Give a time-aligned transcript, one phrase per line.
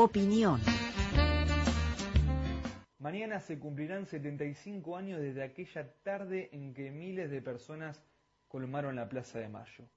[0.00, 0.60] Opinión.
[3.00, 8.00] Mañana se cumplirán 75 años desde aquella tarde en que miles de personas
[8.46, 9.88] colmaron la Plaza de Mayo.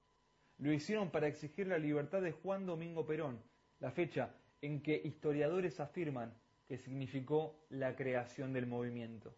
[0.58, 3.40] Lo hicieron para exigir la libertad de Juan Domingo Perón,
[3.78, 6.34] la fecha en que historiadores afirman
[6.66, 9.32] que significó la creación del movimiento.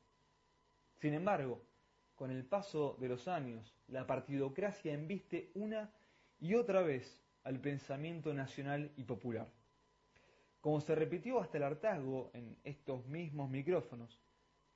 [0.95, 1.61] Sin embargo,
[2.15, 5.93] con el paso de los años, la partidocracia embiste una
[6.41, 9.47] y otra vez al pensamiento nacional y popular.
[10.65, 14.19] Como se repitió hasta el hartazgo en estos mismos micrófonos,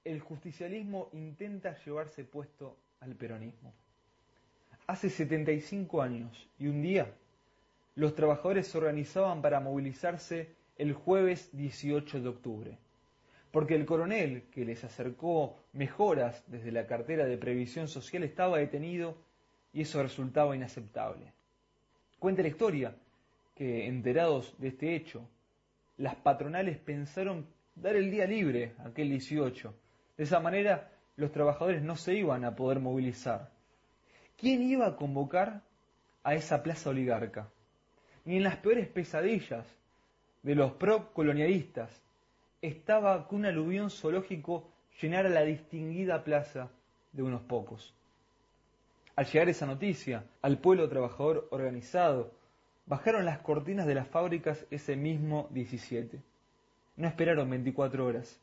[0.04, 3.72] el justicialismo intenta llevarse puesto al peronismo.
[4.86, 7.10] Hace 75 años y un día,
[7.94, 12.78] los trabajadores se organizaban para movilizarse el jueves 18 de octubre
[13.50, 19.16] porque el coronel que les acercó mejoras desde la cartera de previsión social estaba detenido
[19.72, 21.32] y eso resultaba inaceptable.
[22.18, 22.94] Cuenta la historia
[23.54, 25.26] que, enterados de este hecho,
[25.98, 29.74] las patronales pensaron dar el día libre aquel 18.
[30.16, 33.50] De esa manera, los trabajadores no se iban a poder movilizar.
[34.36, 35.62] ¿Quién iba a convocar
[36.22, 37.48] a esa plaza oligarca?
[38.24, 39.66] Ni en las peores pesadillas
[40.42, 41.90] de los pro-colonialistas
[42.62, 46.70] estaba que un aluvión zoológico llenara la distinguida plaza
[47.12, 47.94] de unos pocos.
[49.16, 52.37] Al llegar esa noticia al pueblo trabajador organizado,
[52.88, 56.20] bajaron las cortinas de las fábricas ese mismo 17.
[56.96, 58.40] No esperaron 24 horas.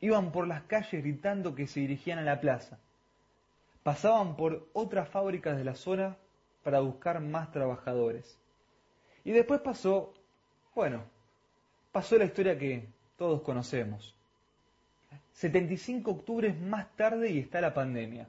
[0.00, 2.78] Iban por las calles gritando que se dirigían a la plaza.
[3.82, 6.16] Pasaban por otras fábricas de la zona
[6.62, 8.38] para buscar más trabajadores.
[9.24, 10.12] Y después pasó,
[10.74, 11.02] bueno,
[11.92, 14.14] pasó la historia que todos conocemos.
[15.32, 18.28] 75 octubres más tarde y está la pandemia.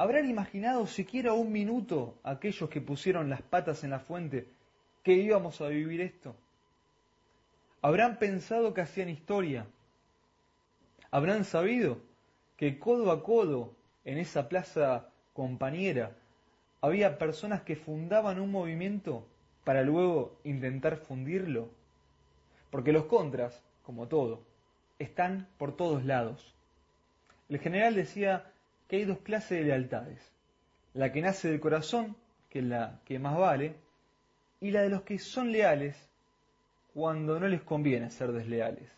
[0.00, 4.48] ¿Habrán imaginado siquiera un minuto aquellos que pusieron las patas en la fuente
[5.02, 6.34] que íbamos a vivir esto?
[7.82, 9.66] ¿Habrán pensado que hacían historia?
[11.10, 11.98] ¿Habrán sabido
[12.56, 13.74] que codo a codo
[14.06, 16.16] en esa plaza compañera
[16.80, 19.26] había personas que fundaban un movimiento
[19.64, 21.68] para luego intentar fundirlo?
[22.70, 24.40] Porque los contras, como todo,
[24.98, 26.54] están por todos lados.
[27.50, 28.50] El general decía
[28.90, 30.18] que hay dos clases de lealtades.
[30.94, 32.16] La que nace del corazón,
[32.48, 33.76] que es la que más vale,
[34.60, 35.96] y la de los que son leales
[36.92, 38.90] cuando no les conviene ser desleales.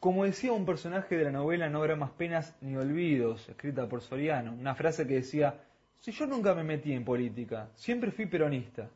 [0.00, 4.00] Como decía un personaje de la novela No habrá más penas ni olvidos, escrita por
[4.00, 5.60] Soriano, una frase que decía,
[6.00, 8.88] si yo nunca me metí en política, siempre fui peronista,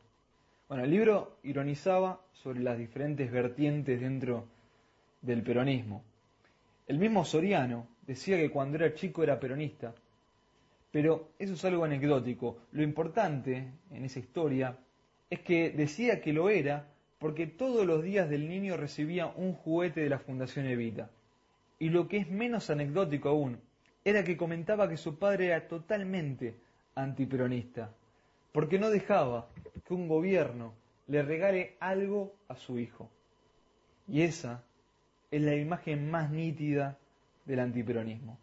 [0.66, 4.47] bueno, el libro ironizaba sobre las diferentes vertientes dentro
[5.20, 6.03] del peronismo.
[6.87, 9.93] El mismo Soriano decía que cuando era chico era peronista,
[10.92, 12.58] pero eso es algo anecdótico.
[12.70, 14.78] Lo importante en esa historia
[15.28, 16.86] es que decía que lo era
[17.19, 21.10] porque todos los días del niño recibía un juguete de la Fundación Evita.
[21.81, 23.58] Y lo que es menos anecdótico aún,
[24.04, 26.54] era que comentaba que su padre era totalmente
[26.94, 27.91] antiperonista
[28.52, 29.48] porque no dejaba
[29.86, 30.75] que un gobierno
[31.08, 33.10] le regale algo a su hijo.
[34.06, 34.62] Y esa
[35.31, 36.98] es la imagen más nítida
[37.47, 38.38] del antiperonismo.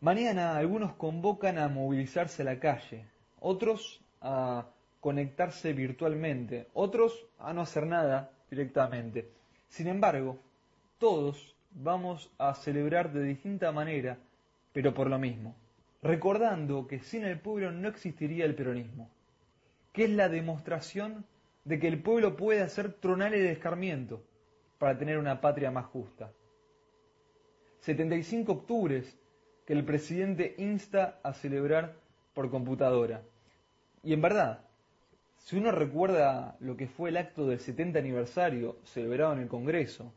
[0.00, 3.06] Mañana algunos convocan a movilizarse a la calle,
[3.40, 4.66] otros a
[5.00, 9.30] conectarse virtualmente, otros a no hacer nada directamente.
[9.68, 10.38] Sin embargo,
[10.98, 14.18] todos vamos a celebrar de distinta manera,
[14.72, 15.54] pero por lo mismo
[16.06, 19.10] recordando que sin el pueblo no existiría el peronismo,
[19.92, 21.24] que es la demostración
[21.64, 24.22] de que el pueblo puede hacer tronar el escarmiento
[24.78, 26.32] para tener una patria más justa.
[27.80, 29.18] 75 octubres
[29.66, 31.94] que el presidente insta a celebrar
[32.34, 33.22] por computadora.
[34.02, 34.60] Y en verdad,
[35.38, 40.12] si uno recuerda lo que fue el acto del 70 aniversario celebrado en el Congreso,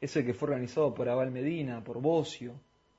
[0.00, 2.52] ese que fue organizado por Abal Medina, por Bocio,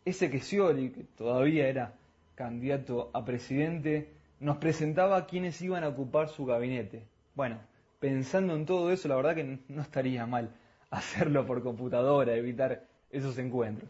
[0.04, 1.94] ese que Scioli, que todavía era
[2.34, 4.10] candidato a presidente,
[4.40, 7.04] nos presentaba quiénes iban a ocupar su gabinete.
[7.36, 7.60] Bueno,
[8.00, 10.50] pensando en todo eso, la verdad que no estaría mal
[10.90, 13.90] hacerlo por computadora, evitar esos encuentros.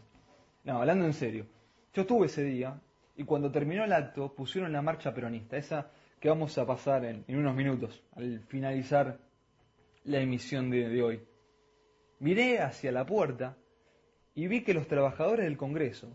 [0.64, 1.46] No, hablando en serio,
[1.96, 2.78] yo estuve ese día
[3.16, 5.90] y cuando terminó el acto pusieron la marcha peronista, esa
[6.20, 9.16] que vamos a pasar en, unos minutos, al finalizar
[10.04, 11.24] la emisión de, de hoy.
[12.18, 13.56] Miré hacia la puerta
[14.34, 16.14] y vi que los trabajadores del Congreso,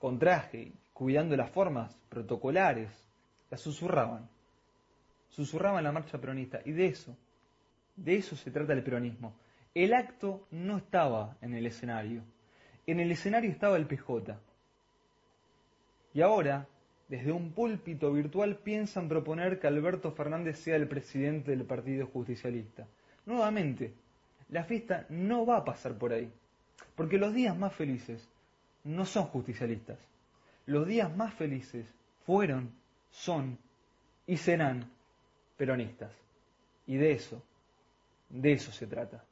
[0.00, 2.90] con traje cuidando las formas protocolares,
[3.48, 4.28] la susurraban.
[5.28, 6.62] Susurraban la marcha peronista.
[6.64, 7.16] Y de eso,
[7.94, 9.36] de eso se trata el peronismo.
[9.72, 12.24] El acto no estaba en el escenario.
[12.88, 14.36] En el escenario estaba el PJ.
[16.12, 16.66] Y ahora,
[17.08, 22.86] desde un púlpito virtual, piensan proponer que Alberto Fernández sea el presidente del Partido Justicialista.
[23.26, 23.92] Nuevamente,
[24.48, 26.30] la fiesta no va a pasar por ahí,
[26.96, 28.28] porque los días más felices
[28.84, 29.98] no son justicialistas.
[30.66, 31.86] Los días más felices
[32.26, 32.70] fueron,
[33.10, 33.58] son
[34.26, 34.90] y serán
[35.56, 36.12] peronistas.
[36.86, 37.42] Y de eso,
[38.28, 39.24] de eso se trata.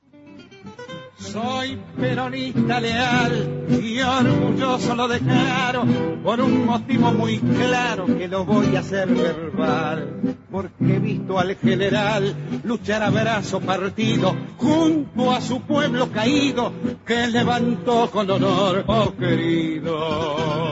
[1.19, 5.85] Soy peronista leal y orgulloso lo declaro
[6.23, 10.37] por un motivo muy claro que lo voy a hacer verbal.
[10.50, 16.73] Porque he visto al general luchar a brazo partido junto a su pueblo caído
[17.05, 20.68] que levantó con honor, oh querido.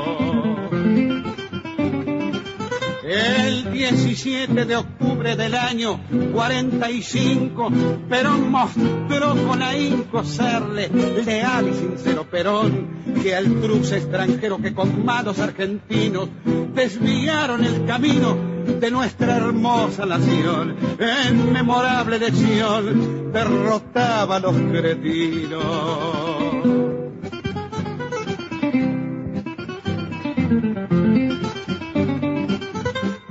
[3.06, 6.00] El 17 de octubre del año
[6.32, 7.70] 45,
[8.08, 10.88] Perón mostró con ahínco serle
[11.24, 16.28] leal y sincero Perón, que al truce extranjero que con manos argentinos
[16.74, 18.36] desviaron el camino
[18.80, 26.26] de nuestra hermosa nación, en memorable lección derrotaba a los cretinos.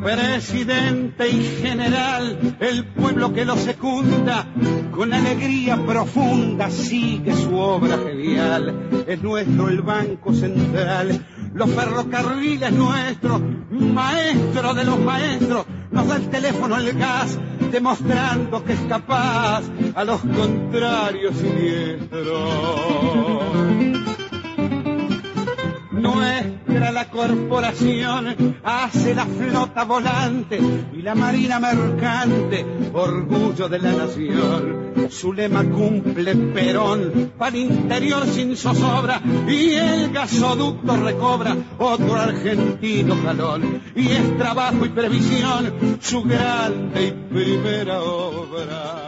[0.05, 4.45] Presidente y general, el pueblo que lo secunda,
[4.91, 9.03] con alegría profunda sigue su obra genial.
[9.07, 11.25] Es nuestro el Banco Central,
[11.55, 13.41] los ferrocarriles nuestros,
[13.71, 17.39] maestro de los maestros, nos da el teléfono, el gas,
[17.71, 19.63] demostrando que es capaz
[19.95, 22.45] a los contrarios siniestros
[27.15, 30.59] corporación hace la flota volante
[30.93, 34.93] y la marina mercante, orgullo de la nación.
[35.09, 43.81] Su lema cumple Perón, para interior sin zozobra y el gasoducto recobra otro argentino jalón.
[43.95, 49.04] Y es trabajo y previsión su grande y primera obra.